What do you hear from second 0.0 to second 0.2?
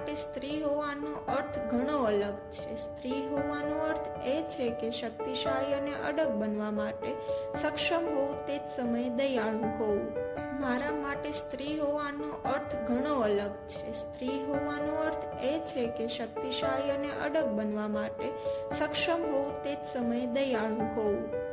માટે